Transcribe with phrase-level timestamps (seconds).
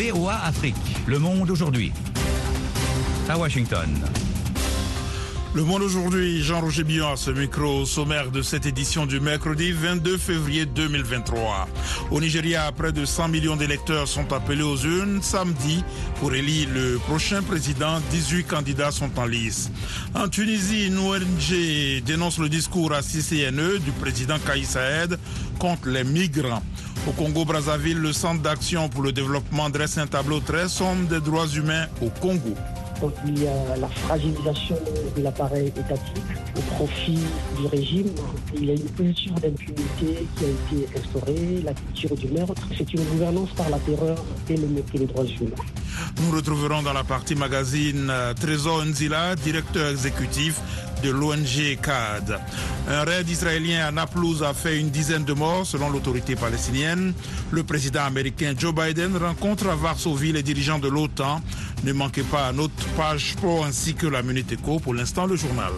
[0.00, 0.74] VOA Afrique.
[1.06, 1.92] Le monde aujourd'hui.
[3.28, 3.86] À Washington.
[5.52, 10.16] Le Monde aujourd'hui, Jean-Roger Billon à ce micro sommaire de cette édition du mercredi 22
[10.16, 11.68] février 2023.
[12.12, 15.84] Au Nigeria, près de 100 millions d'électeurs sont appelés aux urnes samedi
[16.20, 18.00] pour élire le prochain président.
[18.10, 19.70] 18 candidats sont en lice.
[20.14, 25.18] En Tunisie, une ONG dénonce le discours à CCNE du président Kaïs Saed
[25.58, 26.62] contre les migrants.
[27.08, 31.46] Au Congo-Brazzaville, le Centre d'action pour le développement dresse un tableau très sombre des droits
[31.46, 32.54] humains au Congo.
[33.26, 34.76] Il y a la fragilisation
[35.16, 36.22] de l'appareil étatique
[36.54, 37.18] au profit
[37.58, 38.10] du régime.
[38.54, 40.48] Il y a une culture d'impunité qui a
[40.82, 42.62] été instaurée, la culture du meurtre.
[42.76, 45.79] C'est une gouvernance par la terreur et le mépris des droits humains.
[46.20, 50.60] Nous retrouverons dans la partie magazine Trésor Nzila, directeur exécutif
[51.02, 52.38] de l'ONG CAD.
[52.88, 57.14] Un raid israélien à Naplouse a fait une dizaine de morts selon l'autorité palestinienne.
[57.50, 61.40] Le président américain Joe Biden rencontre à Varsovie les dirigeants de l'OTAN.
[61.84, 64.78] Ne manquez pas notre page pro ainsi que la Minute Éco.
[64.78, 65.72] Pour l'instant, le journal.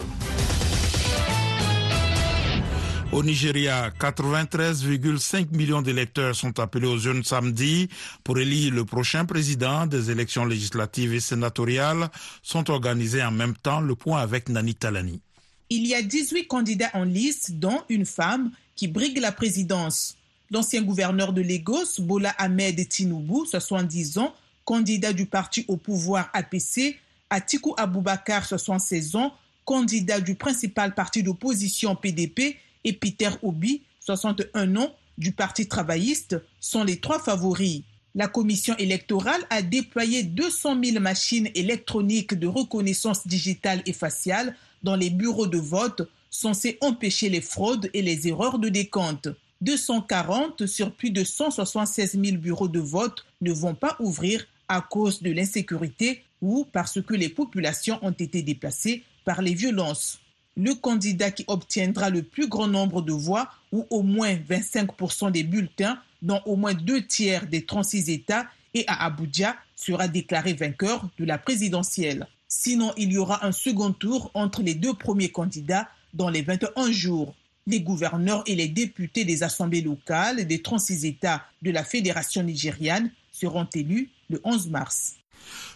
[3.13, 7.87] Au Nigeria, 93,5 millions d'électeurs sont appelés aux urnes samedi
[8.23, 9.85] pour élire le prochain président.
[9.85, 12.09] Des élections législatives et sénatoriales
[12.41, 13.81] sont organisées en même temps.
[13.81, 15.21] Le point avec Nani Talani.
[15.69, 20.17] Il y a 18 candidats en lice, dont une femme qui brigue la présidence.
[20.49, 24.33] L'ancien gouverneur de Lagos, Bola Ahmed Tinubu, 70 ans,
[24.65, 26.97] candidat du parti au pouvoir APC,
[27.29, 34.93] Atiku Abubakar, 76 ans, candidat du principal parti d'opposition PDP, et Peter Obi, 61 ans,
[35.17, 37.83] du Parti travailliste, sont les trois favoris.
[38.15, 44.95] La commission électorale a déployé 200 000 machines électroniques de reconnaissance digitale et faciale dans
[44.95, 49.29] les bureaux de vote, censés empêcher les fraudes et les erreurs de décompte.
[49.61, 55.21] 240 sur plus de 176 000 bureaux de vote ne vont pas ouvrir à cause
[55.21, 60.19] de l'insécurité ou parce que les populations ont été déplacées par les violences
[60.55, 65.43] le candidat qui obtiendra le plus grand nombre de voix ou au moins 25% des
[65.43, 71.09] bulletins dans au moins deux tiers des 36 États et à Abuja sera déclaré vainqueur
[71.17, 72.27] de la présidentielle.
[72.47, 76.91] Sinon, il y aura un second tour entre les deux premiers candidats dans les 21
[76.91, 77.35] jours.
[77.65, 83.11] Les gouverneurs et les députés des assemblées locales des 36 États de la Fédération nigériane
[83.31, 85.15] seront élus le 11 mars.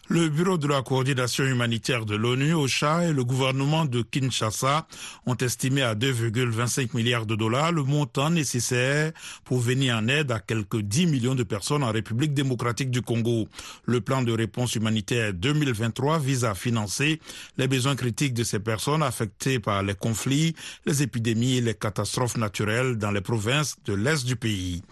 [0.09, 4.87] Le Bureau de la coordination humanitaire de l'ONU, OCHA, et le gouvernement de Kinshasa
[5.25, 9.11] ont estimé à 2,25 milliards de dollars le montant nécessaire
[9.43, 13.49] pour venir en aide à quelques 10 millions de personnes en République démocratique du Congo.
[13.83, 17.19] Le plan de réponse humanitaire 2023 vise à financer
[17.57, 22.37] les besoins critiques de ces personnes affectées par les conflits, les épidémies et les catastrophes
[22.37, 24.83] naturelles dans les provinces de l'Est du pays.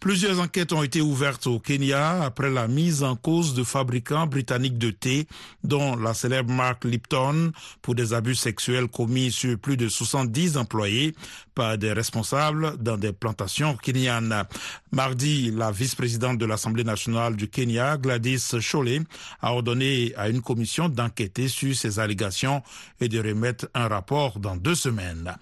[0.00, 4.63] Plusieurs enquêtes ont été ouvertes au Kenya après la mise en cause de fabricants britanniques
[4.70, 5.26] de thé,
[5.62, 7.52] dont la célèbre marque Lipton,
[7.82, 11.14] pour des abus sexuels commis sur plus de 70 employés
[11.54, 14.44] par des responsables dans des plantations kenyanes.
[14.92, 19.02] Mardi, la vice-présidente de l'Assemblée nationale du Kenya, Gladys Chollet,
[19.40, 22.62] a ordonné à une commission d'enquêter sur ces allégations
[23.00, 25.34] et de remettre un rapport dans deux semaines.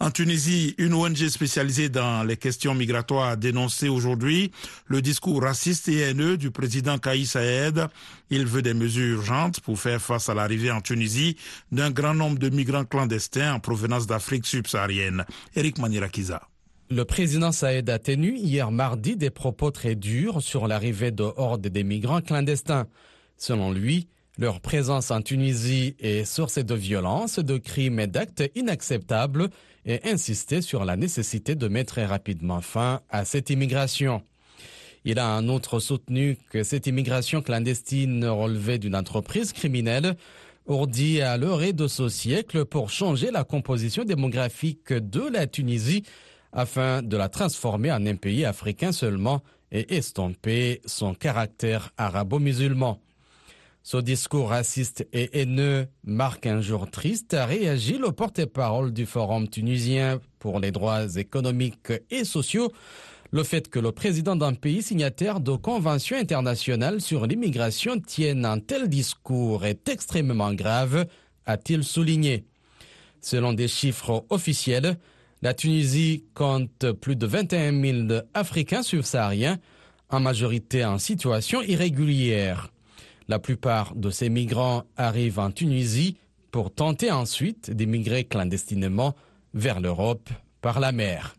[0.00, 4.52] En Tunisie, une ONG spécialisée dans les questions migratoires a dénoncé aujourd'hui
[4.86, 7.88] le discours raciste et haineux du président Kaïs Saïed.
[8.30, 11.36] Il veut des mesures urgentes pour faire face à l'arrivée en Tunisie
[11.72, 15.24] d'un grand nombre de migrants clandestins en provenance d'Afrique subsaharienne.
[15.54, 16.42] Eric Manirakiza.
[16.90, 21.66] Le président Saïd a tenu hier mardi des propos très durs sur l'arrivée de hordes
[21.66, 22.86] des migrants clandestins.
[23.36, 29.48] Selon lui, leur présence en Tunisie est source de violence, de crimes et d'actes inacceptables
[29.84, 34.22] et insisté sur la nécessité de mettre rapidement fin à cette immigration.
[35.04, 40.16] Il a en outre soutenu que cette immigration clandestine relevait d'une entreprise criminelle
[40.66, 46.02] ourdie à l'heure de ce siècle pour changer la composition démographique de la Tunisie
[46.52, 49.42] afin de la transformer en un pays africain seulement
[49.72, 53.00] et estomper son caractère arabo-musulman.
[53.82, 59.48] Ce discours raciste et haineux marque un jour triste, a réagi le porte-parole du Forum
[59.48, 62.70] tunisien pour les droits économiques et sociaux,
[63.30, 68.58] le fait que le président d'un pays signataire de conventions internationales sur l'immigration tienne un
[68.58, 71.06] tel discours est extrêmement grave,
[71.46, 72.44] a-t-il souligné.
[73.20, 74.96] Selon des chiffres officiels,
[75.42, 79.58] la Tunisie compte plus de 21 000 Africains subsahariens,
[80.10, 82.72] en majorité en situation irrégulière.
[83.28, 86.16] La plupart de ces migrants arrivent en Tunisie
[86.50, 89.14] pour tenter ensuite d'émigrer clandestinement
[89.52, 90.30] vers l'Europe
[90.62, 91.37] par la mer.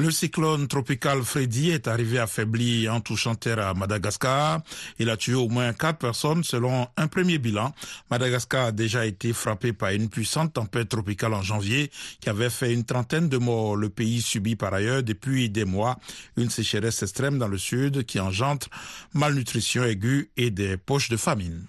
[0.00, 4.60] Le cyclone tropical Freddy est arrivé affaibli en touchant terre à Madagascar.
[5.00, 7.74] Il a tué au moins quatre personnes selon un premier bilan.
[8.08, 11.90] Madagascar a déjà été frappé par une puissante tempête tropicale en janvier
[12.20, 13.74] qui avait fait une trentaine de morts.
[13.74, 15.98] Le pays subit par ailleurs depuis des mois
[16.36, 18.68] une sécheresse extrême dans le sud qui engendre
[19.14, 21.66] malnutrition aiguë et des poches de famine.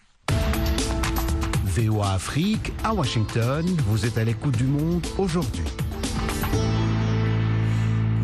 [1.66, 5.64] VOA Afrique à Washington, vous êtes à l'écoute du monde aujourd'hui.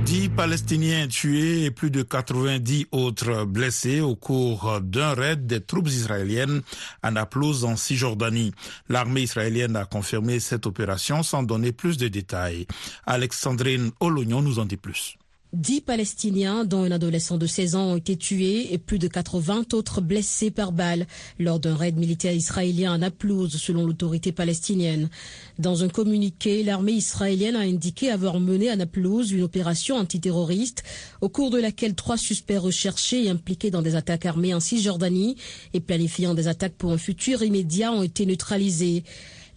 [0.06, 5.88] Dix Palestiniens tués et plus de 90 autres blessés au cours d'un raid des troupes
[5.88, 6.62] israéliennes
[7.02, 8.54] à Naplouse en Cisjordanie.
[8.88, 12.68] L'armée israélienne a confirmé cette opération sans donner plus de détails.
[13.07, 15.18] Alexandrine Olognon nous en dit plus.
[15.56, 19.68] Dix Palestiniens, dont un adolescent de 16 ans, ont été tués et plus de 80
[19.72, 21.07] autres blessés par balle
[21.40, 25.10] lors d'un raid militaire israélien à Naplouse, selon l'autorité palestinienne.
[25.57, 30.84] Dans un communiqué, l'armée israélienne a indiqué avoir mené à Naplouse une opération antiterroriste
[31.22, 35.38] au cours de laquelle trois suspects recherchés et impliqués dans des attaques armées en Cisjordanie
[35.74, 39.06] et planifiant des attaques pour un futur immédiat ont été neutralisés.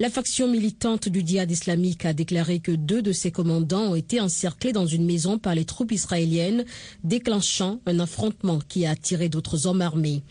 [0.00, 4.20] La faction militante du djihad islamique a déclaré que deux de ses commandants ont été
[4.20, 6.64] encerclés dans une maison par les troupes israéliennes,
[7.02, 10.22] déclenchant un affrontement qui a attiré d'autres hommes armés.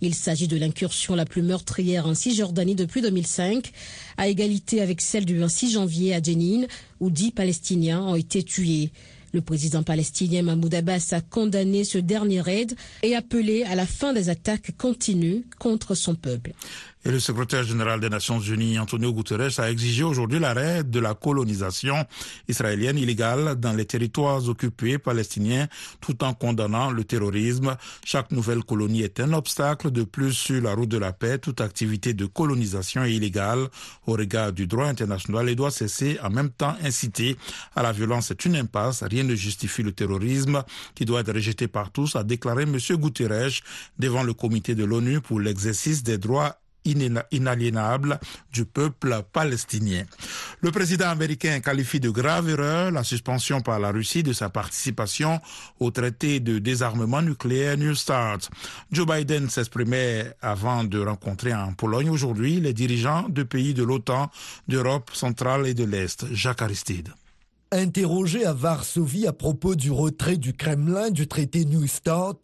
[0.00, 3.70] Il s'agit de l'incursion la plus meurtrière en Cisjordanie depuis 2005,
[4.16, 6.66] à égalité avec celle du 26 janvier à Jenin,
[6.98, 8.90] où dix Palestiniens ont été tués.
[9.32, 14.12] Le président palestinien Mahmoud Abbas a condamné ce dernier raid et appelé à la fin
[14.12, 16.52] des attaques continues contre son peuple.
[17.04, 21.14] Et le secrétaire général des Nations Unies, Antonio Guterres, a exigé aujourd'hui l'arrêt de la
[21.14, 22.06] colonisation
[22.46, 25.66] israélienne illégale dans les territoires occupés palestiniens
[26.00, 27.76] tout en condamnant le terrorisme.
[28.04, 31.38] Chaque nouvelle colonie est un obstacle de plus sur la route de la paix.
[31.38, 33.66] Toute activité de colonisation est illégale
[34.06, 37.36] au regard du droit international et doit cesser en même temps inciter
[37.74, 38.26] à la violence.
[38.28, 39.02] C'est une impasse.
[39.02, 40.62] Rien ne justifie le terrorisme
[40.94, 42.78] qui doit être rejeté par tous, a déclaré M.
[42.92, 43.60] Guterres
[43.98, 48.18] devant le comité de l'ONU pour l'exercice des droits inaliénable
[48.52, 50.04] du peuple palestinien.
[50.60, 55.40] Le président américain qualifie de grave erreur la suspension par la Russie de sa participation
[55.80, 58.50] au traité de désarmement nucléaire New Start.
[58.90, 64.30] Joe Biden s'exprimait avant de rencontrer en Pologne aujourd'hui les dirigeants de pays de l'OTAN,
[64.68, 66.26] d'Europe centrale et de l'Est.
[66.32, 67.08] Jacques Aristide.
[67.74, 72.36] Interrogé à Varsovie à propos du retrait du Kremlin du traité New START,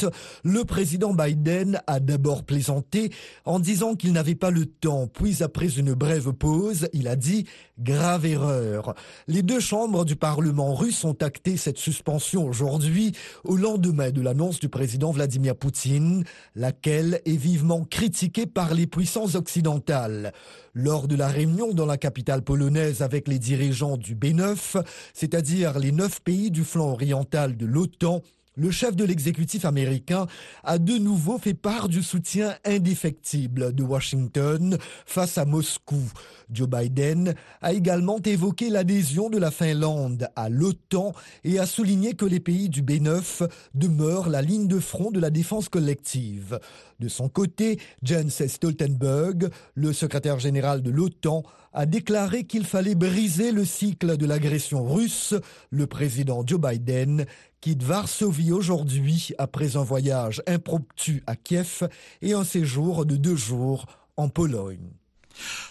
[0.43, 3.13] le président Biden a d'abord plaisanté
[3.45, 5.07] en disant qu'il n'avait pas le temps.
[5.07, 7.45] Puis après une brève pause, il a dit
[7.79, 8.95] grave erreur.
[9.27, 13.13] Les deux chambres du Parlement russe ont acté cette suspension aujourd'hui
[13.45, 16.25] au lendemain de l'annonce du président Vladimir Poutine,
[16.55, 20.33] laquelle est vivement critiquée par les puissances occidentales.
[20.75, 24.81] Lors de la réunion dans la capitale polonaise avec les dirigeants du B9,
[25.19, 28.23] c'est-à-dire les neuf pays du flanc oriental de l'OTAN,
[28.59, 30.27] le chef de l'exécutif américain
[30.65, 34.77] a de nouveau fait part du soutien indéfectible de Washington
[35.07, 36.03] face à Moscou.
[36.51, 41.13] Joe Biden a également évoqué l'adhésion de la Finlande à l'OTAN
[41.45, 45.31] et a souligné que les pays du B9 demeurent la ligne de front de la
[45.31, 46.59] défense collective.
[46.99, 53.53] De son côté, Jens Stoltenberg, le secrétaire général de l'OTAN, a déclaré qu'il fallait briser
[53.53, 55.35] le cycle de l'agression russe.
[55.71, 57.27] Le président Joe Biden
[57.61, 61.89] quitte Varsovie aujourd'hui après un voyage impromptu à Kiev
[62.23, 63.87] et un séjour de deux jours
[64.17, 64.91] en Pologne.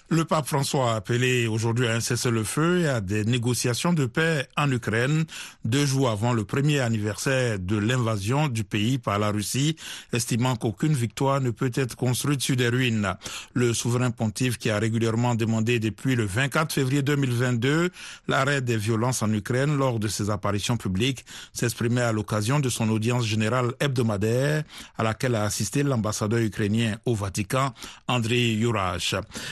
[0.09, 4.47] Le pape François a appelé aujourd'hui à un cessez-le-feu et à des négociations de paix
[4.55, 5.25] en Ukraine,
[5.65, 9.75] deux jours avant le premier anniversaire de l'invasion du pays par la Russie,
[10.13, 13.15] estimant qu'aucune victoire ne peut être construite sur des ruines.
[13.53, 17.89] Le souverain pontife qui a régulièrement demandé depuis le 24 février 2022
[18.29, 22.89] l'arrêt des violences en Ukraine lors de ses apparitions publiques s'exprimait à l'occasion de son
[22.89, 24.63] audience générale hebdomadaire
[24.97, 27.73] à laquelle a assisté l'ambassadeur ukrainien au Vatican,
[28.07, 29.15] André Yurash.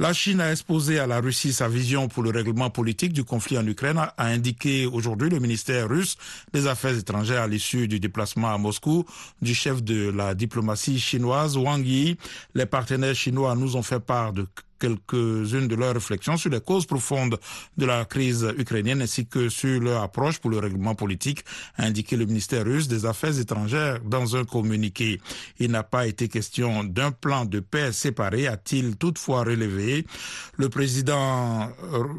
[0.00, 3.56] La Chine a exposé à la Russie sa vision pour le règlement politique du conflit
[3.56, 6.16] en Ukraine, a indiqué aujourd'hui le ministère russe
[6.52, 9.04] des Affaires étrangères à l'issue du déplacement à Moscou
[9.40, 12.16] du chef de la diplomatie chinoise Wang Yi.
[12.54, 14.48] Les partenaires chinois nous ont fait part de
[14.84, 17.38] quelques-unes de leurs réflexions sur les causes profondes
[17.76, 21.44] de la crise ukrainienne ainsi que sur leur approche pour le règlement politique,
[21.76, 25.20] a indiqué le ministère russe des Affaires étrangères dans un communiqué.
[25.58, 29.83] Il n'a pas été question d'un plan de paix séparé, a-t-il toutefois relevé.
[30.56, 31.68] Le président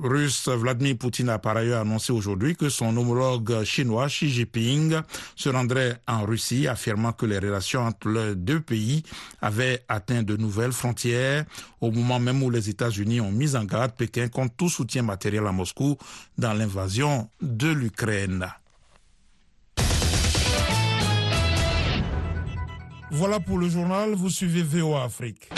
[0.03, 5.01] russe Vladimir Poutine a par ailleurs annoncé aujourd'hui que son homologue chinois Xi Jinping
[5.36, 9.03] se rendrait en Russie, affirmant que les relations entre les deux pays
[9.41, 11.45] avaient atteint de nouvelles frontières
[11.81, 15.45] au moment même où les États-Unis ont mis en garde Pékin contre tout soutien matériel
[15.48, 15.98] à Moscou
[16.38, 18.48] dans l'invasion de l'Ukraine.
[23.12, 25.50] Voilà pour le journal, vous suivez VO Afrique.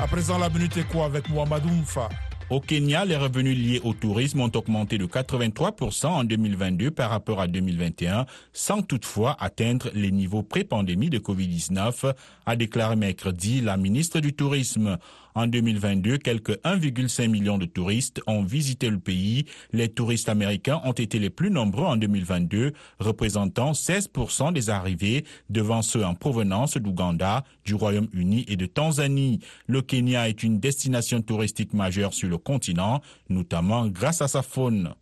[0.00, 2.08] À présent, la minute est quoi avec Mohamedou Mfa
[2.50, 7.40] au Kenya, les revenus liés au tourisme ont augmenté de 83% en 2022 par rapport
[7.40, 12.12] à 2021, sans toutefois atteindre les niveaux pré-pandémie de Covid-19,
[12.46, 14.98] a déclaré mercredi la ministre du Tourisme.
[15.34, 19.46] En 2022, quelques 1,5 million de touristes ont visité le pays.
[19.72, 25.82] Les touristes américains ont été les plus nombreux en 2022, représentant 16% des arrivées, devant
[25.82, 29.40] ceux en provenance d'Ouganda, du Royaume-Uni et de Tanzanie.
[29.66, 34.94] Le Kenya est une destination touristique majeure sur le continent, notamment grâce à sa faune.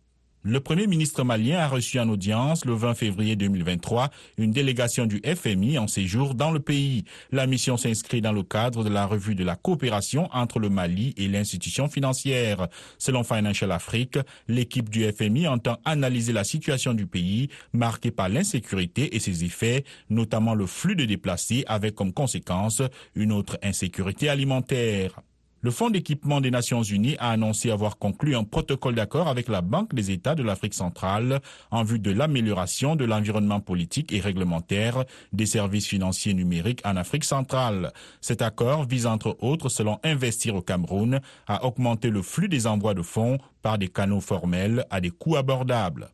[0.43, 5.21] Le Premier ministre malien a reçu en audience le 20 février 2023 une délégation du
[5.21, 7.03] FMI en séjour dans le pays.
[7.33, 11.13] La mission s'inscrit dans le cadre de la revue de la coopération entre le Mali
[11.17, 12.69] et l'institution financière.
[12.97, 14.17] Selon Financial Afrique,
[14.47, 19.83] l'équipe du FMI entend analyser la situation du pays marquée par l'insécurité et ses effets,
[20.09, 22.81] notamment le flux de déplacés avec comme conséquence
[23.13, 25.21] une autre insécurité alimentaire.
[25.61, 29.59] Le Fonds d'équipement des Nations Unies a annoncé avoir conclu un protocole d'accord avec la
[29.59, 35.03] Banque des États de l'Afrique centrale en vue de l'amélioration de l'environnement politique et réglementaire
[35.33, 37.91] des services financiers numériques en Afrique centrale.
[38.21, 42.93] Cet accord vise entre autres, selon Investir au Cameroun, à augmenter le flux des envois
[42.93, 46.09] de fonds par des canaux formels à des coûts abordables.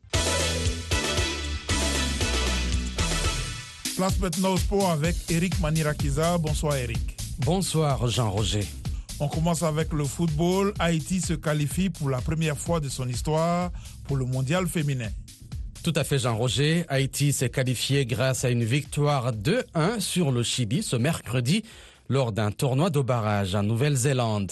[3.95, 6.39] Place maintenant au sport avec Eric Manirakiza.
[6.39, 7.15] Bonsoir Eric.
[7.45, 8.65] Bonsoir Jean-Roger.
[9.19, 10.73] On commence avec le football.
[10.77, 13.71] Haïti se qualifie pour la première fois de son histoire
[14.05, 15.07] pour le mondial féminin.
[15.83, 16.83] Tout à fait, Jean-Roger.
[16.89, 21.63] Haïti s'est qualifié grâce à une victoire 2-1 sur le Chili ce mercredi
[22.09, 24.51] lors d'un tournoi de barrage en Nouvelle-Zélande.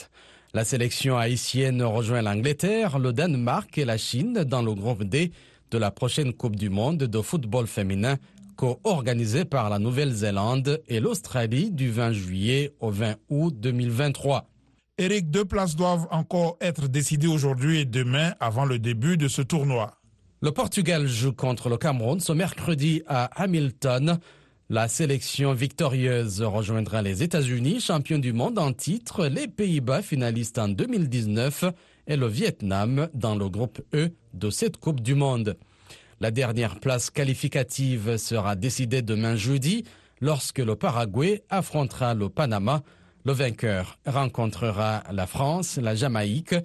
[0.54, 5.32] La sélection haïtienne rejoint l'Angleterre, le Danemark et la Chine dans le groupe D
[5.72, 8.18] de la prochaine Coupe du Monde de football féminin
[8.56, 14.53] co-organisée par la Nouvelle-Zélande et l'Australie du 20 juillet au 20 août 2023.
[15.00, 19.42] Eric, deux places doivent encore être décidées aujourd'hui et demain avant le début de ce
[19.42, 19.96] tournoi.
[20.44, 24.20] Le Portugal joue contre le Cameroun ce mercredi à Hamilton.
[24.70, 30.68] La sélection victorieuse rejoindra les États-Unis, champions du monde en titre, les Pays-Bas finalistes en
[30.68, 31.66] 2019
[32.06, 35.58] et le Vietnam dans le groupe E de cette Coupe du Monde.
[36.20, 39.86] La dernière place qualificative sera décidée demain jeudi
[40.22, 42.84] lorsque le Paraguay affrontera le Panama
[43.26, 46.56] le vainqueur rencontrera la France, la Jamaïque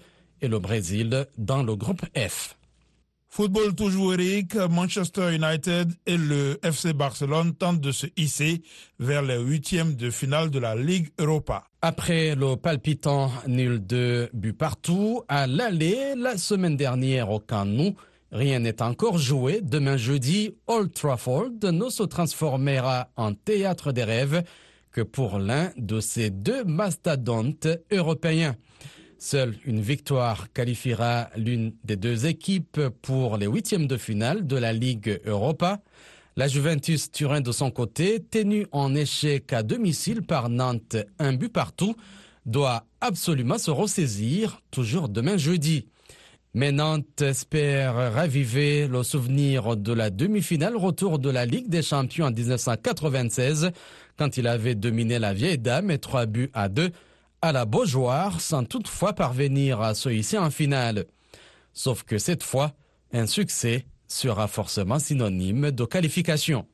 [0.41, 2.59] et le Brésil dans le groupe F.
[3.31, 8.63] Football toujours Eric, Manchester United et le FC Barcelone tentent de se hisser
[8.99, 11.65] vers les huitièmes de finale de la Ligue Europa.
[11.83, 17.95] Après le palpitant nul de but partout à l'aller la semaine dernière au Camp Nou,
[18.33, 19.61] rien n'est encore joué.
[19.61, 24.43] Demain jeudi, Old Trafford ne se transformera en théâtre des rêves
[25.05, 28.57] pour l'un de ces deux mastodontes européens.
[29.19, 34.73] Seule une victoire qualifiera l'une des deux équipes pour les huitièmes de finale de la
[34.73, 35.81] Ligue Europa.
[36.37, 41.53] La Juventus Turin de son côté, tenue en échec à domicile par Nantes un but
[41.53, 41.97] partout,
[42.47, 45.87] doit absolument se ressaisir, toujours demain jeudi.
[46.55, 52.27] Mais Nantes espère raviver le souvenir de la demi-finale retour de la Ligue des Champions
[52.27, 53.71] en 1996
[54.19, 56.91] quand il avait dominé la vieille dame et trois buts à deux
[57.41, 61.07] à la Beaujoire sans toutefois parvenir à se hisser en finale.
[61.73, 62.73] Sauf que cette fois,
[63.13, 66.67] un succès sera forcément synonyme de qualification.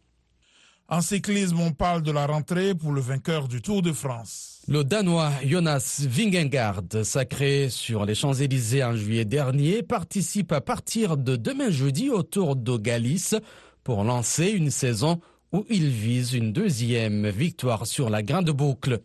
[0.89, 4.63] En cyclisme, on parle de la rentrée pour le vainqueur du Tour de France.
[4.69, 11.37] Le Danois Jonas Vingegaard, sacré sur les Champs-Élysées en juillet dernier, participe à partir de
[11.37, 13.35] demain jeudi au Tour de Galice
[13.83, 15.21] pour lancer une saison
[15.55, 18.99] où il vise une deuxième victoire sur la grande boucle.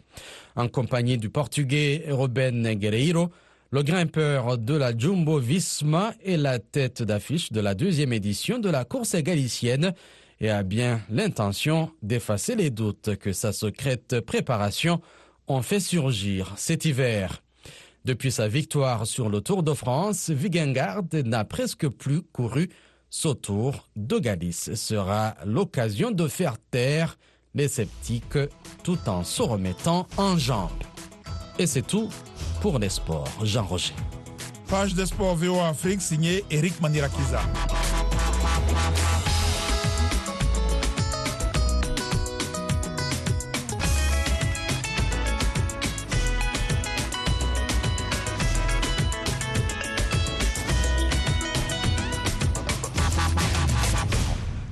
[0.56, 3.30] En compagnie du Portugais Ruben Guerreiro,
[3.70, 8.68] le grimpeur de la Jumbo Visma est la tête d'affiche de la deuxième édition de
[8.68, 9.94] la course galicienne
[10.40, 15.02] et a bien l'intention d'effacer les doutes que sa secrète préparation
[15.48, 17.44] ont fait surgir cet hiver.
[18.06, 22.70] Depuis sa victoire sur le Tour de France, Vigengard n'a presque plus couru
[23.10, 27.18] ce tour de Galice sera l'occasion de faire taire
[27.56, 28.38] les sceptiques
[28.84, 30.70] tout en se remettant en jambes.
[31.58, 32.10] Et c'est tout
[32.62, 33.28] pour les sports.
[33.44, 33.94] Jean Roger.
[34.68, 37.42] Page des sports VO Afrique signé Eric Manirakiza.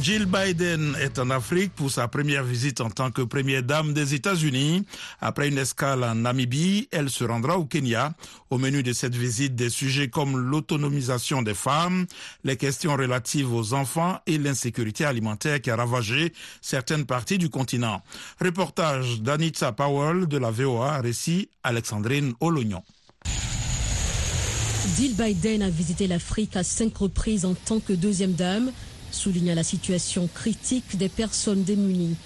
[0.00, 4.14] Jill Biden est en Afrique pour sa première visite en tant que première dame des
[4.14, 4.84] États-Unis.
[5.20, 8.12] Après une escale en Namibie, elle se rendra au Kenya.
[8.50, 12.06] Au menu de cette visite, des sujets comme l'autonomisation des femmes,
[12.42, 18.02] les questions relatives aux enfants et l'insécurité alimentaire qui a ravagé certaines parties du continent.
[18.40, 22.82] Reportage d'Anita Powell de la VOA, récit Alexandrine Olognon.
[24.96, 28.70] Jill Biden a visité l'Afrique à cinq reprises en tant que deuxième dame
[29.14, 32.16] souligne la situation critique des personnes démunies.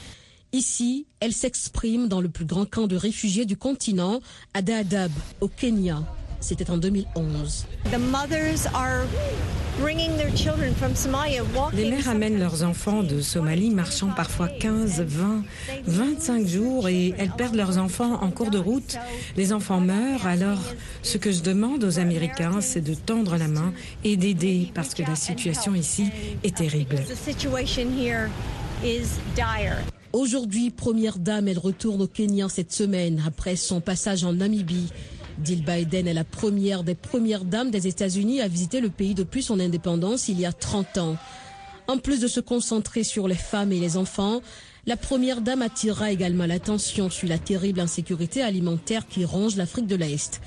[0.52, 4.20] Ici, elle s'exprime dans le plus grand camp de réfugiés du continent,
[4.54, 6.02] à Dadaab, au Kenya.
[6.40, 7.66] C'était en 2011.
[11.72, 15.42] Les mères amènent leurs enfants de Somalie marchant parfois 15, 20,
[15.86, 18.96] 25 jours et elles perdent leurs enfants en cours de route.
[19.36, 20.60] Les enfants meurent, alors
[21.02, 23.72] ce que je demande aux Américains, c'est de tendre la main
[24.04, 26.08] et d'aider parce que la situation ici
[26.44, 26.98] est terrible.
[30.12, 34.88] Aujourd'hui, première dame, elle retourne au Kenya cette semaine après son passage en Namibie.
[35.42, 39.42] Jill Biden est la première des premières dames des États-Unis à visiter le pays depuis
[39.42, 41.16] son indépendance il y a 30 ans.
[41.86, 44.40] En plus de se concentrer sur les femmes et les enfants,
[44.86, 49.96] la première dame attirera également l'attention sur la terrible insécurité alimentaire qui ronge l'Afrique de
[49.96, 50.40] l'Est.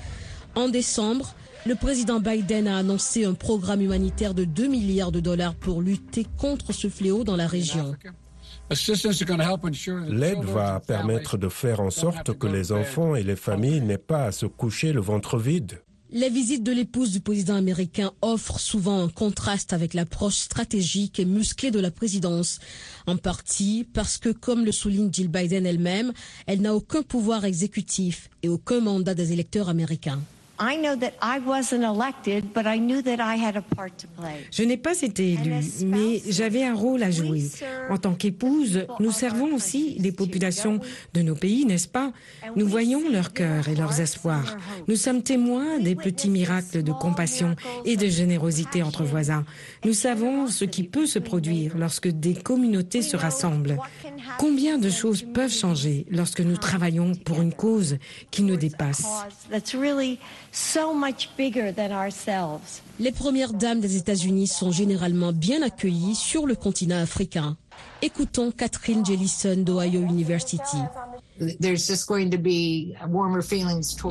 [0.54, 1.34] En décembre,
[1.64, 6.26] le président Biden a annoncé un programme humanitaire de 2 milliards de dollars pour lutter
[6.38, 7.96] contre ce fléau dans la région.
[10.08, 14.24] L'aide va permettre de faire en sorte que les enfants et les familles n'aient pas
[14.24, 15.82] à se coucher le ventre vide.
[16.14, 21.24] Les visites de l'épouse du président américain offrent souvent un contraste avec l'approche stratégique et
[21.24, 22.60] musclée de la présidence,
[23.06, 26.12] en partie parce que, comme le souligne Jill Biden elle-même,
[26.46, 30.20] elle n'a aucun pouvoir exécutif et aucun mandat des électeurs américains.
[34.50, 37.50] Je n'ai pas été élue, mais j'avais un rôle à jouer.
[37.90, 40.80] En tant qu'épouse, nous servons aussi les populations
[41.14, 42.12] de nos pays, n'est-ce pas?
[42.56, 44.56] Nous voyons leur cœur et leurs espoirs.
[44.88, 49.44] Nous sommes témoins des petits miracles de compassion et de générosité entre voisins.
[49.84, 53.78] Nous savons ce qui peut se produire lorsque des communautés se rassemblent.
[54.38, 57.96] Combien de choses peuvent changer lorsque nous travaillons pour une cause
[58.30, 59.04] qui nous dépasse?
[63.00, 67.56] Les premières dames des États-Unis sont généralement bien accueillies sur le continent africain.
[68.02, 70.76] Écoutons Catherine Jellison d'Ohio University.
[71.40, 71.56] Il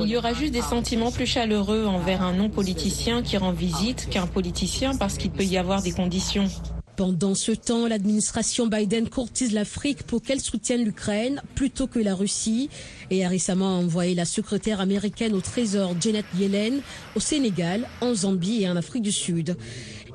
[0.08, 4.96] y aura juste des sentiments plus chaleureux envers un non-politicien qui rend visite qu'un politicien
[4.96, 6.48] parce qu'il peut y avoir des conditions.
[6.96, 12.68] Pendant ce temps, l'administration Biden courtise l'Afrique pour qu'elle soutienne l'Ukraine plutôt que la Russie
[13.10, 16.80] et a récemment envoyé la secrétaire américaine au Trésor Janet Yellen
[17.16, 19.56] au Sénégal, en Zambie et en Afrique du Sud.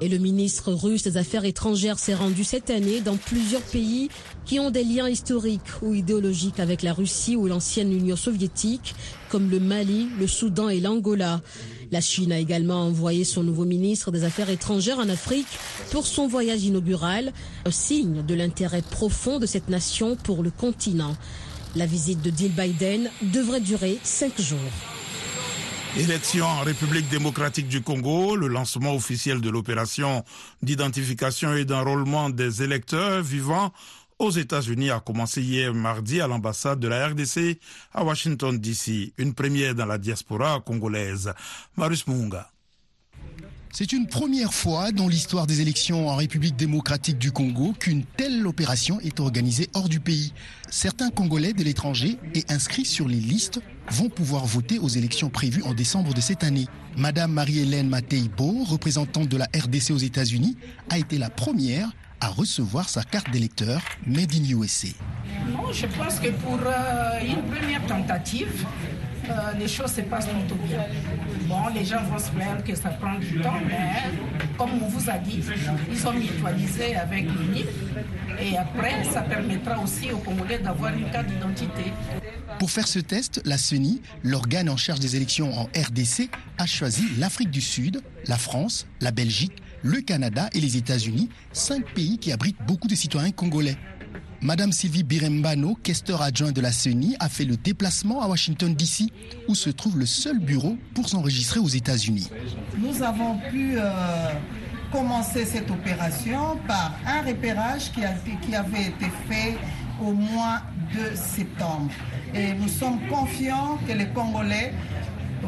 [0.01, 4.09] Et le ministre russe des Affaires étrangères s'est rendu cette année dans plusieurs pays
[4.45, 8.93] qui ont des liens historiques ou idéologiques avec la Russie ou l'ancienne Union soviétique,
[9.29, 11.41] comme le Mali, le Soudan et l'Angola.
[11.91, 15.47] La Chine a également envoyé son nouveau ministre des Affaires étrangères en Afrique
[15.91, 17.31] pour son voyage inaugural,
[17.65, 21.15] un signe de l'intérêt profond de cette nation pour le continent.
[21.75, 24.59] La visite de Jill Biden devrait durer cinq jours.
[25.97, 30.23] Élection en République démocratique du Congo, le lancement officiel de l'opération
[30.61, 33.71] d'identification et d'enrôlement des électeurs vivant
[34.19, 37.59] aux États-Unis a commencé hier mardi à l'ambassade de la RDC
[37.93, 41.33] à Washington, D.C., une première dans la diaspora congolaise.
[41.75, 42.49] Marus Munga.
[43.71, 48.47] C'est une première fois dans l'histoire des élections en République démocratique du Congo qu'une telle
[48.47, 50.33] opération est organisée hors du pays.
[50.71, 53.59] Certains Congolais de l'étranger et inscrits sur les listes
[53.91, 56.65] vont pouvoir voter aux élections prévues en décembre de cette année.
[56.97, 60.57] Madame Marie-Hélène Mateibo, représentante de la RDC aux États-Unis,
[60.89, 64.87] a été la première à recevoir sa carte d'électeur Made in USA.
[65.49, 68.65] Non, je pense que pour euh, une première tentative,
[69.29, 70.85] euh, les choses se passent plutôt bien.
[71.47, 74.11] Bon, les gens vont se plaindre que ça prend du temps, mais
[74.57, 75.41] comme on vous a dit,
[75.89, 77.67] ils sont mutualisés avec l'UNIF
[78.39, 81.91] et après, ça permettra aussi aux Congolais d'avoir une carte d'identité.
[82.59, 87.03] Pour faire ce test, la CENI, l'organe en charge des élections en RDC, a choisi
[87.17, 92.31] l'Afrique du Sud, la France, la Belgique, le Canada et les États-Unis, cinq pays qui
[92.31, 93.77] abritent beaucoup de citoyens congolais.
[94.41, 99.07] Madame Sylvie Birembano, questeur adjoint de la CENI, a fait le déplacement à Washington, D.C.,
[99.47, 102.29] où se trouve le seul bureau pour s'enregistrer aux États-Unis.
[102.77, 104.33] Nous avons pu euh,
[104.91, 109.57] commencé cette opération par un repérage qui avait été fait
[110.01, 110.61] au mois
[110.93, 111.91] de septembre.
[112.35, 114.73] Et nous sommes confiants que les Congolais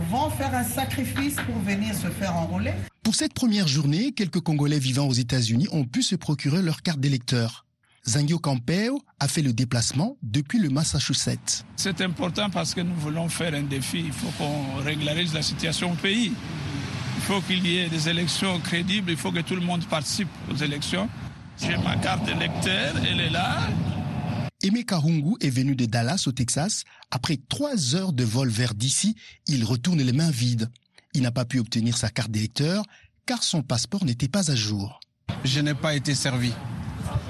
[0.10, 2.74] vont faire un sacrifice pour venir se faire enrôler.
[3.04, 7.00] Pour cette première journée, quelques Congolais vivant aux États-Unis ont pu se procurer leur carte
[7.00, 7.66] d'électeur.
[8.08, 11.66] Zangio Campeo a fait le déplacement depuis le Massachusetts.
[11.76, 14.04] C'est important parce que nous voulons faire un défi.
[14.06, 16.32] Il faut qu'on régularise la situation au pays.
[17.18, 19.12] Il faut qu'il y ait des élections crédibles.
[19.12, 21.10] Il faut que tout le monde participe aux élections.
[21.62, 23.68] J'ai ma carte d'électeur, elle est là.
[24.62, 26.84] Aimé Kahungu est venu de Dallas au Texas.
[27.12, 29.16] Après trois heures de vol vers d'ici,
[29.48, 30.70] il retourne les mains vides.
[31.14, 32.84] Il n'a pas pu obtenir sa carte d'électeur
[33.26, 35.00] car son passeport n'était pas à jour.
[35.46, 36.52] Je n'ai pas été servi.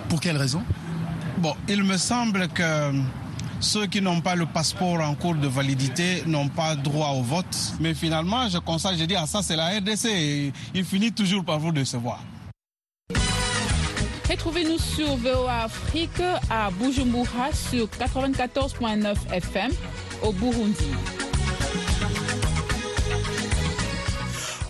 [0.07, 0.63] Pour quelle raison?
[1.37, 2.91] Bon, il me semble que
[3.59, 7.73] ceux qui n'ont pas le passeport en cours de validité n'ont pas droit au vote.
[7.79, 10.51] Mais finalement, je constate, je dis, ah ça c'est la RDC.
[10.73, 12.23] Il finit toujours par vous décevoir.
[14.29, 19.71] Retrouvez-nous sur VOA Afrique à Bujumbura sur 94.9 FM
[20.21, 20.85] au Burundi.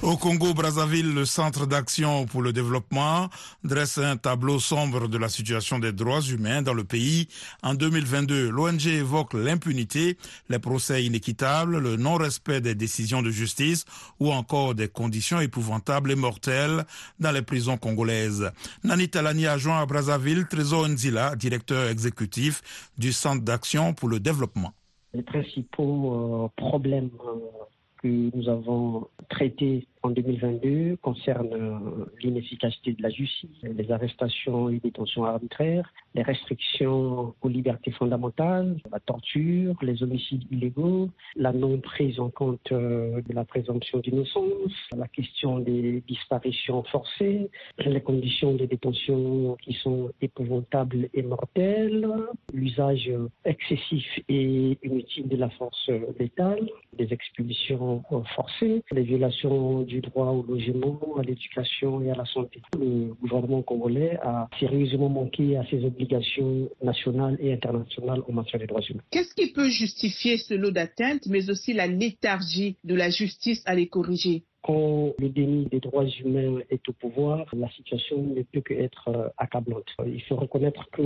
[0.02, 3.28] Au Congo-Brazzaville, le Centre d'action pour le développement
[3.66, 7.28] dresse un tableau sombre de la situation des droits humains dans le pays.
[7.64, 13.84] En 2022, l'ONG évoque l'impunité, les procès inéquitables, le non-respect des décisions de justice
[14.22, 16.86] ou encore des conditions épouvantables et mortelles
[17.20, 18.52] dans les prisons congolaises.
[18.86, 24.22] Nani Talani a joint à Brazzaville Trésor Nzila, directeur exécutif du Centre d'action pour le
[24.22, 24.72] développement.
[25.14, 27.66] Les principaux euh, problèmes euh,
[28.02, 35.26] que nous avons traités en 2022 concerne l'inefficacité de la justice, les arrestations et détentions
[35.26, 42.30] arbitraires, les restrictions aux libertés fondamentales, la torture, les homicides illégaux, la non prise en
[42.30, 49.74] compte de la présomption d'innocence, la question des disparitions forcées, les conditions de détention qui
[49.74, 52.08] sont épouvantables et mortelles,
[52.54, 53.12] l'usage
[53.46, 58.04] excessif et inutile de la force létale, des expulsions
[58.36, 62.62] forcées, les violations du droit au logement, à l'éducation et à la santé.
[62.78, 68.68] Le gouvernement congolais a sérieusement manqué à ses obligations nationales et internationales en matière des
[68.68, 69.04] droits humains.
[69.12, 73.74] Qu'est-ce qui peut justifier ce lot d'atteintes, mais aussi la léthargie de la justice à
[73.76, 74.44] les corriger?
[74.62, 79.86] Quand le déni des droits humains est au pouvoir, la situation ne peut qu'être accablante.
[80.06, 81.02] Il faut reconnaître que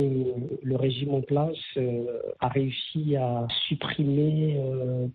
[0.62, 1.56] le régime en place
[2.40, 4.58] a réussi à supprimer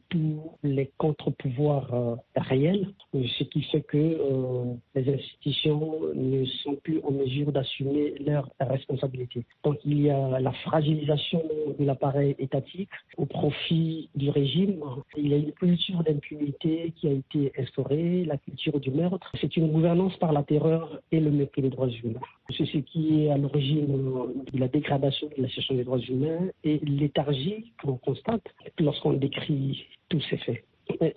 [0.09, 4.17] tous les contre-pouvoirs réels, ce qui fait que
[4.95, 9.43] les institutions ne sont plus en mesure d'assumer leurs responsabilités.
[9.63, 11.43] Donc il y a la fragilisation
[11.77, 14.79] de l'appareil étatique au profit du régime.
[15.17, 19.31] Il y a une culture d'impunité qui a été instaurée la culture du meurtre.
[19.41, 22.21] C'est une gouvernance par la terreur et le mépris des droits humains.
[22.55, 23.87] C'est ce qui est à l'origine
[24.51, 28.47] de la dégradation de la situation des droits humains et léthargie qu'on constate
[28.79, 30.63] lorsqu'on décrit tous ces faits.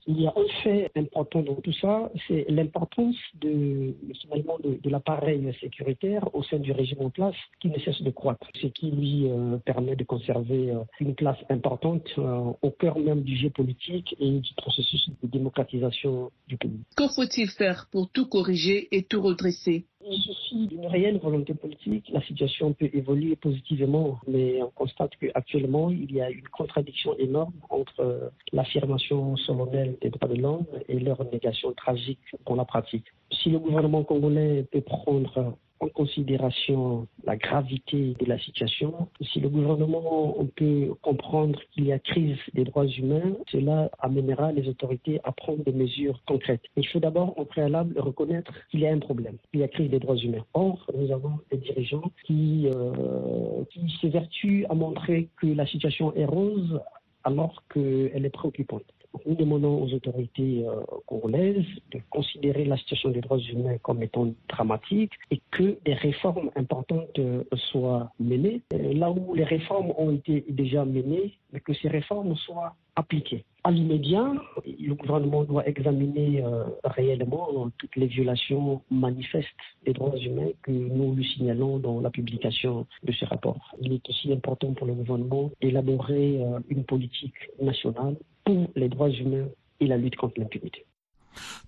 [0.07, 5.57] Il y a un fait important dans tout ça, c'est l'importance de, de, de l'appareil
[5.61, 9.29] sécuritaire au sein du régime en place qui ne cesse de croître, ce qui lui
[9.29, 14.15] euh, permet de conserver euh, une place importante euh, au cœur même du jeu politique
[14.21, 16.81] et du processus de démocratisation du pays.
[16.97, 19.87] Que faut-il faire pour tout corriger et tout redresser?
[20.09, 22.11] Il suffit d'une réelle volonté politique.
[22.13, 27.53] La situation peut évoluer positivement, mais on constate qu'actuellement, il y a une contradiction énorme
[27.71, 33.07] entre l'affirmation solennelle des droits de l'homme et leur négation tragique dans la pratique.
[33.31, 39.09] Si le gouvernement congolais peut prendre en considération la gravité de la situation.
[39.21, 44.69] Si le gouvernement peut comprendre qu'il y a crise des droits humains, cela amènera les
[44.69, 46.63] autorités à prendre des mesures concrètes.
[46.77, 49.91] Il faut d'abord, au préalable, reconnaître qu'il y a un problème, qu'il y a crise
[49.91, 50.45] des droits humains.
[50.55, 56.25] Or, nous avons des dirigeants qui, euh, qui s'évertuent à montrer que la situation est
[56.25, 56.81] rose
[57.25, 58.85] alors qu'elle est préoccupante.
[59.27, 64.33] Nous demandons aux autorités euh, congolaises de considérer la situation des droits humains comme étant
[64.49, 68.63] dramatique et que des réformes importantes euh, soient menées.
[68.73, 73.45] Euh, là où les réformes ont été déjà menées, que ces réformes soient appliquées.
[73.65, 74.33] À l'immédiat,
[74.67, 76.43] le gouvernement doit examiner
[76.83, 79.49] réellement toutes les violations manifestes
[79.85, 83.75] des droits humains que nous lui signalons dans la publication de ce rapport.
[83.81, 89.49] Il est aussi important pour le gouvernement d'élaborer une politique nationale pour les droits humains
[89.81, 90.85] et la lutte contre l'impunité.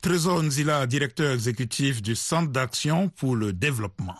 [0.03, 4.15] Trésor Nzila, directeur exécutif du Centre d'action pour le développement.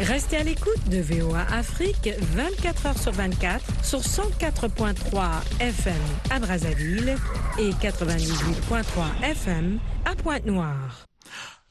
[0.00, 5.94] Restez à l'écoute de VOA Afrique 24 heures sur 24 sur 104.3 FM
[6.30, 7.16] à Brazzaville
[7.58, 11.06] et 98.3 FM à Pointe-Noire.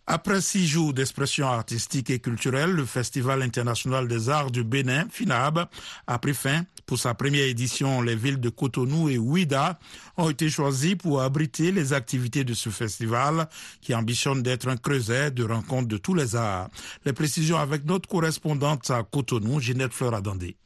[0.05, 5.65] Après six jours d'expression artistique et culturelle, le Festival international des arts du Bénin, FINAB,
[6.07, 6.63] a pris fin.
[6.85, 9.79] Pour sa première édition, les villes de Cotonou et Ouida
[10.17, 13.47] ont été choisies pour abriter les activités de ce festival
[13.79, 16.69] qui ambitionne d'être un creuset de rencontres de tous les arts.
[17.05, 20.57] Les précisions avec notre correspondante à Cotonou, Ginette Fleur Adandé.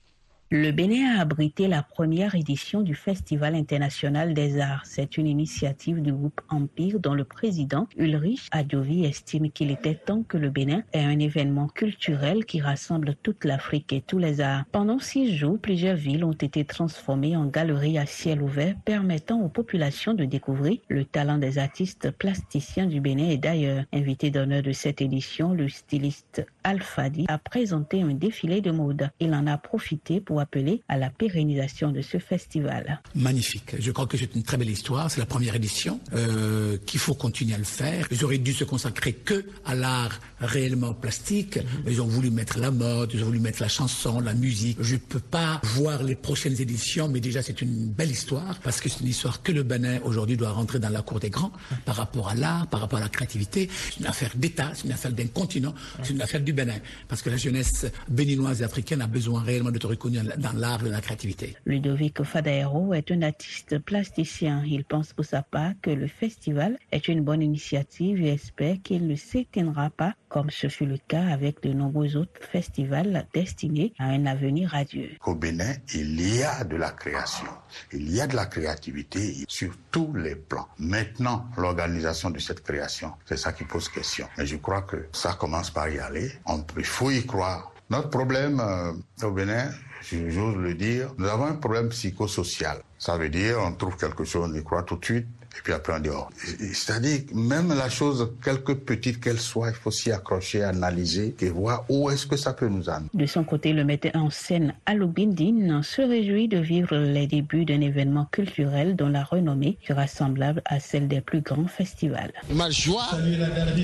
[0.49, 4.85] Le Bénin a abrité la première édition du Festival international des arts.
[4.85, 10.23] C'est une initiative du groupe Empire dont le président Ulrich Adjovi estime qu'il était temps
[10.23, 14.63] que le Bénin ait un événement culturel qui rassemble toute l'Afrique et tous les arts.
[14.71, 19.49] Pendant six jours, plusieurs villes ont été transformées en galeries à ciel ouvert permettant aux
[19.49, 23.83] populations de découvrir le talent des artistes plasticiens du Bénin et d'ailleurs.
[23.91, 29.09] Invité d'honneur de cette édition, le styliste Alfadi a présenté un défilé de mode.
[29.19, 33.01] Il en a profité pour appeler à la pérennisation de ce festival.
[33.15, 33.75] Magnifique.
[33.79, 35.09] Je crois que c'est une très belle histoire.
[35.09, 38.07] C'est la première édition euh, qu'il faut continuer à le faire.
[38.11, 41.57] Ils auraient dû se consacrer que à l'art réellement plastique.
[41.57, 41.91] Mm-hmm.
[41.91, 44.77] Ils ont voulu mettre la mode, ils ont voulu mettre la chanson, la musique.
[44.81, 48.81] Je ne peux pas voir les prochaines éditions, mais déjà c'est une belle histoire parce
[48.81, 51.51] que c'est une histoire que le Bénin aujourd'hui doit rentrer dans la cour des grands
[51.85, 53.69] par rapport à l'art, par rapport à la créativité.
[53.91, 55.73] C'est une affaire d'État, c'est une affaire d'un continent,
[56.03, 59.71] c'est une affaire du Bénin parce que la jeunesse béninoise et africaine a besoin réellement
[59.71, 61.55] de te reconnaître dans l'art et la créativité.
[61.65, 64.63] Ludovic Fadaero est un artiste plasticien.
[64.65, 69.07] Il pense pour sa part que le festival est une bonne initiative et espère qu'il
[69.07, 74.05] ne s'éteindra pas comme ce fut le cas avec de nombreux autres festivals destinés à
[74.05, 75.11] un avenir radieux.
[75.25, 77.47] Au Bénin, il y a de la création,
[77.93, 80.67] il y a de la créativité sur tous les plans.
[80.79, 84.27] Maintenant, l'organisation de cette création, c'est ça qui pose question.
[84.37, 86.31] Mais je crois que ça commence par y aller.
[86.45, 87.71] On, il faut y croire.
[87.89, 88.91] Notre problème euh,
[89.25, 92.81] au Bénin, j'ose le dire, nous avons un problème psychosocial.
[92.97, 95.27] Ça veut dire, on trouve quelque chose, on y croit tout de suite,
[95.57, 96.27] et puis après on dit oh.
[96.73, 101.85] C'est-à-dire, même la chose, quelque petite qu'elle soit, il faut s'y accrocher, analyser et voir
[101.89, 103.09] où est-ce que ça peut nous amener.
[103.13, 107.81] De son côté, le metteur en scène Aloubindine se réjouit de vivre les débuts d'un
[107.81, 112.33] événement culturel dont la renommée sera semblable à celle des plus grands festivals.
[112.49, 113.07] Ma joie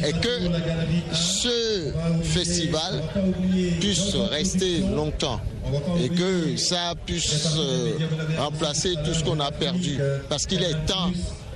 [0.03, 1.91] est que ce
[2.23, 3.01] festival
[3.79, 5.41] puisse rester longtemps
[5.99, 7.97] et que ça puisse euh,
[8.37, 9.97] remplacer tout ce qu'on a perdu.
[10.29, 11.11] Parce qu'il est temps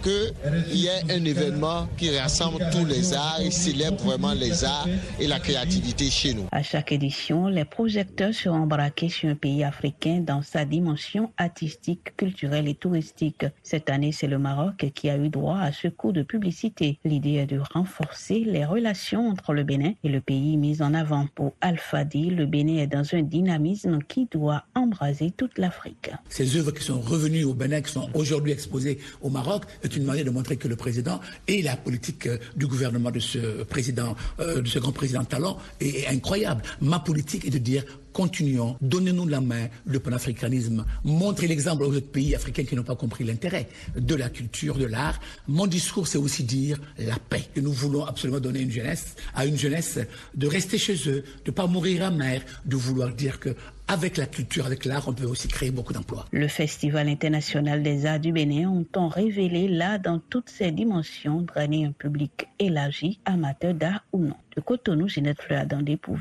[0.08, 4.88] qu'il y ait un événement qui rassemble tous les arts et célèbre vraiment les arts
[5.20, 6.46] et la créativité chez nous.
[6.52, 12.16] À chaque édition, les projecteurs seront braqués sur un pays africain dans sa dimension artistique,
[12.16, 13.46] culturelle et touristique.
[13.64, 17.00] Cette année, c'est le Maroc qui a eu droit à ce coup de publicité.
[17.04, 21.28] L'idée est de renforcer les relations entre le Bénin et le pays mis en avant.
[21.36, 26.12] Pour Al-Fadi, le Bénin est dans un dynamisme qui doit embraser toute l'Afrique.
[26.30, 29.64] Ces œuvres qui sont revenues au Bénin, qui sont aujourd'hui exposées au Maroc,
[29.98, 33.64] une manière de montrer que le président et la politique euh, du gouvernement de ce
[33.64, 36.62] président, euh, de ce grand président talent est incroyable.
[36.82, 37.84] Ma politique est de dire
[38.18, 42.96] continuons, donnez-nous la main, le panafricanisme, montrez l'exemple aux autres pays africains qui n'ont pas
[42.96, 45.20] compris l'intérêt de la culture, de l'art.
[45.48, 47.44] Mon discours, c'est aussi dire la paix.
[47.54, 50.00] Que nous voulons absolument donner une jeunesse, à une jeunesse
[50.34, 53.56] de rester chez eux, de ne pas mourir mer, de vouloir dire que
[53.88, 56.26] avec la culture, avec l'art, on peut aussi créer beaucoup d'emplois.
[56.32, 61.86] Le Festival international des arts du Bénin ont révélé là, dans toutes ses dimensions, drainer
[61.86, 64.36] un public élargi, amateur d'art ou non.
[64.56, 66.18] De Cotonou, Ginette Fleur des pour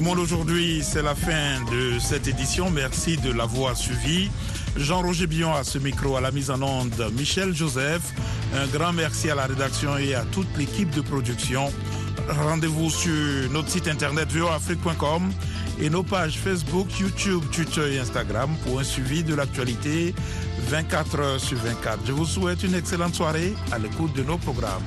[0.00, 0.22] VO Afrique.
[0.22, 2.70] aujourd'hui, c'est la fin de cette édition.
[2.70, 4.30] Merci de l'avoir suivi.
[4.76, 8.12] Jean-Roger Bion à ce micro, à la mise en onde, Michel Joseph.
[8.54, 11.72] Un grand merci à la rédaction et à toute l'équipe de production.
[12.28, 15.32] Rendez-vous sur notre site internet voafrique.com
[15.80, 20.14] et nos pages Facebook, YouTube, Twitter et Instagram pour un suivi de l'actualité
[20.68, 22.00] 24 heures sur 24.
[22.06, 24.82] Je vous souhaite une excellente soirée à l'écoute de nos programmes.